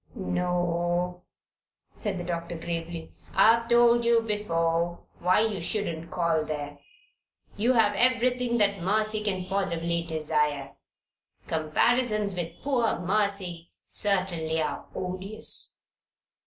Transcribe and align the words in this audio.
"No," 0.15 1.25
said 1.93 2.17
the 2.17 2.23
doctor, 2.23 2.57
gravely. 2.57 3.13
"I 3.35 3.53
have 3.57 3.67
told 3.69 4.03
you 4.03 4.23
before 4.23 5.05
why 5.19 5.41
you 5.41 5.61
shouldn't 5.61 6.09
call 6.09 6.43
there. 6.43 6.79
You 7.55 7.73
have 7.73 7.93
everything 7.93 8.57
that 8.57 8.79
Mercy 8.81 9.23
can 9.23 9.45
possibly 9.45 10.01
desire. 10.01 10.75
Comparisons 11.45 12.33
with 12.33 12.63
poor 12.63 12.97
Mercy 12.97 13.69
certainly 13.85 14.59
are 14.59 14.87
odious. 14.95 15.77